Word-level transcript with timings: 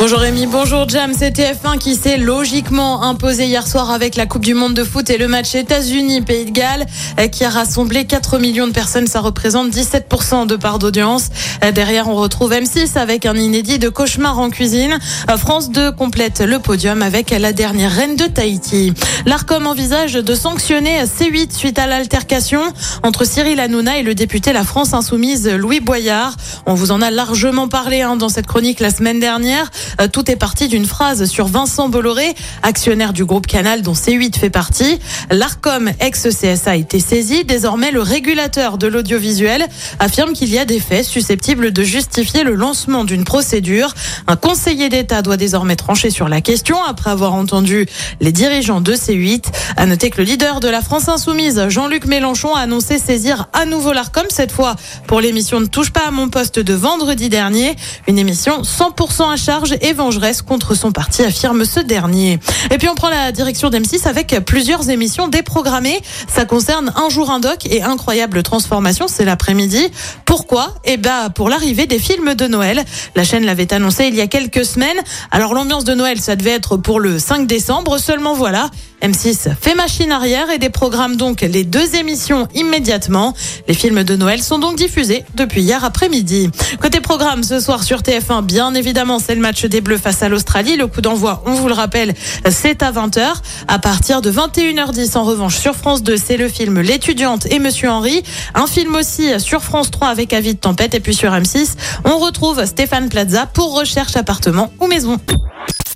Bonjour 0.00 0.18
Rémi, 0.18 0.46
bonjour 0.46 0.88
Jam. 0.88 1.12
C'est 1.16 1.38
TF1 1.38 1.78
qui 1.78 1.94
s'est 1.94 2.18
logiquement 2.18 3.04
imposé 3.04 3.46
hier 3.46 3.66
soir 3.66 3.90
avec 3.92 4.16
la 4.16 4.26
Coupe 4.26 4.44
du 4.44 4.52
Monde 4.52 4.74
de 4.74 4.82
foot 4.82 5.08
et 5.08 5.16
le 5.16 5.28
match 5.28 5.54
États-Unis-Pays 5.54 6.46
de 6.46 6.50
Galles 6.50 6.84
euh, 7.20 7.28
qui 7.28 7.44
a 7.44 7.48
rassemblé 7.48 8.04
4 8.04 8.38
millions 8.38 8.66
de 8.66 8.72
personnes. 8.72 9.06
Ça 9.06 9.20
représente 9.20 9.70
17% 9.70 10.46
de 10.46 10.56
part 10.56 10.80
d'audience. 10.80 11.28
Euh, 11.62 11.70
Derrière, 11.70 12.08
on 12.08 12.16
retrouve 12.16 12.52
M6 12.52 12.98
avec 12.98 13.24
un 13.24 13.36
inédit 13.36 13.78
de 13.78 13.88
cauchemar 13.88 14.38
en 14.38 14.50
cuisine. 14.50 14.98
Euh, 15.30 15.36
France 15.38 15.70
2 15.70 15.92
complète 15.92 16.40
le 16.40 16.58
podium 16.58 17.00
avec 17.00 17.30
la 17.30 17.52
dernière 17.52 17.92
reine 17.92 18.16
de 18.16 18.24
Tahiti. 18.26 18.92
L'ARCOM 19.26 19.66
envisage 19.66 20.14
de 20.14 20.34
sanctionner 20.34 21.04
C8 21.04 21.56
suite 21.56 21.78
à 21.78 21.86
l'altercation 21.86 22.62
entre 23.04 23.24
Cyril 23.24 23.60
Hanouna 23.60 23.98
et 23.98 24.02
le 24.02 24.14
député 24.14 24.52
La 24.52 24.64
France 24.64 24.92
Insoumise 24.92 25.48
Louis 25.48 25.80
Boyard. 25.80 26.34
On 26.66 26.74
vous 26.74 26.90
en 26.90 27.00
a 27.00 27.10
largement 27.12 27.68
parlé 27.68 28.02
hein, 28.02 28.16
dans 28.16 28.28
cette 28.28 28.48
chronique 28.48 28.80
la 28.80 28.90
semaine 28.90 29.20
dernière. 29.20 29.70
Euh, 30.00 30.08
Tout 30.08 30.30
est 30.30 30.36
parti 30.36 30.68
d'une 30.68 30.86
phrase 30.86 31.24
sur 31.24 31.46
Vincent 31.46 31.88
Bolloré, 31.88 32.34
actionnaire 32.62 33.12
du 33.12 33.24
groupe 33.24 33.46
Canal 33.46 33.82
dont 33.82 33.92
C8 33.92 34.36
fait 34.36 34.50
partie. 34.50 34.98
L'ARCOM 35.30 35.90
ex-CSA 36.00 36.70
a 36.70 36.76
été 36.76 37.00
saisi. 37.00 37.44
Désormais, 37.44 37.90
le 37.90 38.02
régulateur 38.02 38.78
de 38.78 38.86
l'audiovisuel 38.86 39.66
affirme 39.98 40.32
qu'il 40.32 40.50
y 40.50 40.58
a 40.58 40.64
des 40.64 40.80
faits 40.80 41.04
susceptibles 41.04 41.72
de 41.72 41.82
justifier 41.82 42.44
le 42.44 42.54
lancement 42.54 43.04
d'une 43.04 43.24
procédure. 43.24 43.94
Un 44.26 44.36
conseiller 44.36 44.88
d'État 44.88 45.22
doit 45.22 45.36
désormais 45.36 45.76
trancher 45.76 46.10
sur 46.10 46.28
la 46.28 46.40
question 46.40 46.82
après 46.82 47.10
avoir 47.10 47.34
entendu 47.34 47.86
les 48.20 48.32
dirigeants 48.32 48.80
de 48.80 48.94
C8. 48.94 49.44
À 49.76 49.86
noter 49.86 50.10
que 50.10 50.18
le 50.18 50.24
leader 50.24 50.60
de 50.60 50.68
la 50.68 50.82
France 50.82 51.08
Insoumise, 51.08 51.68
Jean-Luc 51.68 52.06
Mélenchon, 52.06 52.54
a 52.54 52.60
annoncé 52.60 52.98
saisir 52.98 53.48
à 53.52 53.66
nouveau 53.66 53.92
l'ARCOM, 53.92 54.26
cette 54.28 54.52
fois 54.52 54.76
pour 55.06 55.20
l'émission 55.20 55.60
Ne 55.60 55.66
touche 55.66 55.90
pas 55.90 56.06
à 56.08 56.10
mon 56.10 56.28
poste 56.28 56.58
de 56.58 56.74
vendredi 56.74 57.28
dernier. 57.28 57.76
Une 58.08 58.18
émission 58.18 58.62
100% 58.62 59.32
à 59.32 59.36
charge 59.36 59.73
et 59.80 59.92
vengeresse 59.92 60.42
contre 60.42 60.74
son 60.74 60.92
parti, 60.92 61.22
affirme 61.22 61.64
ce 61.64 61.80
dernier. 61.80 62.38
Et 62.70 62.78
puis 62.78 62.88
on 62.88 62.94
prend 62.94 63.08
la 63.08 63.32
direction 63.32 63.70
d'M6 63.70 64.08
avec 64.08 64.38
plusieurs 64.44 64.90
émissions 64.90 65.28
déprogrammées. 65.28 66.00
Ça 66.28 66.44
concerne 66.44 66.92
Un 66.96 67.08
jour 67.08 67.30
un 67.30 67.40
doc 67.40 67.66
et 67.66 67.82
Incroyable 67.82 68.42
transformation, 68.42 69.06
c'est 69.08 69.24
l'après-midi. 69.24 69.88
Pourquoi? 70.24 70.74
Eh 70.84 70.96
ben 70.96 71.30
pour 71.30 71.48
l'arrivée 71.48 71.86
des 71.86 71.98
films 71.98 72.34
de 72.34 72.46
Noël. 72.46 72.84
La 73.14 73.24
chaîne 73.24 73.44
l'avait 73.44 73.72
annoncé 73.72 74.06
il 74.06 74.14
y 74.14 74.20
a 74.20 74.26
quelques 74.26 74.64
semaines. 74.64 74.98
Alors 75.30 75.54
l'ambiance 75.54 75.84
de 75.84 75.94
Noël, 75.94 76.20
ça 76.20 76.36
devait 76.36 76.50
être 76.50 76.76
pour 76.76 77.00
le 77.00 77.18
5 77.18 77.46
décembre. 77.46 77.98
Seulement 77.98 78.34
voilà, 78.34 78.70
M6 79.02 79.50
fait 79.60 79.74
machine 79.74 80.12
arrière 80.12 80.50
et 80.50 80.58
déprogramme 80.58 81.16
donc 81.16 81.42
les 81.42 81.64
deux 81.64 81.96
émissions 81.96 82.48
immédiatement. 82.54 83.34
Les 83.68 83.74
films 83.74 84.02
de 84.02 84.16
Noël 84.16 84.42
sont 84.42 84.58
donc 84.58 84.76
diffusés 84.76 85.24
depuis 85.34 85.62
hier 85.62 85.84
après-midi. 85.84 86.50
Côté 86.80 87.00
programme, 87.00 87.42
ce 87.42 87.60
soir 87.60 87.82
sur 87.82 88.00
TF1, 88.00 88.42
bien 88.42 88.74
évidemment, 88.74 89.18
c'est 89.18 89.34
le 89.34 89.40
match 89.40 89.63
des 89.66 89.80
Bleus 89.80 89.98
face 89.98 90.22
à 90.22 90.28
l'Australie. 90.28 90.76
Le 90.76 90.86
coup 90.86 91.00
d'envoi, 91.00 91.42
on 91.46 91.54
vous 91.54 91.68
le 91.68 91.74
rappelle, 91.74 92.14
c'est 92.50 92.82
à 92.82 92.92
20h. 92.92 93.34
À 93.68 93.78
partir 93.78 94.22
de 94.22 94.30
21h10, 94.30 95.16
en 95.16 95.24
revanche, 95.24 95.56
sur 95.56 95.74
France 95.74 96.02
2, 96.02 96.16
c'est 96.16 96.36
le 96.36 96.48
film 96.48 96.80
L'étudiante 96.80 97.46
et 97.50 97.58
Monsieur 97.58 97.90
Henri. 97.90 98.22
Un 98.54 98.66
film 98.66 98.94
aussi 98.94 99.28
sur 99.40 99.62
France 99.62 99.90
3 99.90 100.08
avec 100.08 100.32
Avis 100.32 100.54
de 100.54 100.58
tempête. 100.58 100.94
Et 100.94 101.00
puis 101.00 101.14
sur 101.14 101.32
M6, 101.32 101.74
on 102.04 102.18
retrouve 102.18 102.64
Stéphane 102.64 103.08
Plaza 103.08 103.46
pour 103.46 103.78
recherche 103.78 104.16
appartement 104.16 104.72
ou 104.80 104.86
maison. 104.86 105.18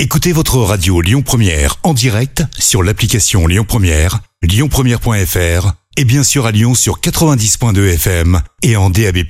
Écoutez 0.00 0.32
votre 0.32 0.58
radio 0.58 1.00
Lyon 1.00 1.22
Première 1.22 1.76
en 1.82 1.92
direct 1.92 2.44
sur 2.58 2.84
l'application 2.84 3.48
Lyon 3.48 3.64
Première, 3.66 4.20
lyonpremière.fr 4.42 5.72
et 5.96 6.04
bien 6.04 6.22
sûr 6.22 6.46
à 6.46 6.52
Lyon 6.52 6.76
sur 6.76 7.00
90.2 7.00 7.94
FM 7.94 8.40
et 8.62 8.76
en 8.76 8.90
DAB+. 8.90 9.24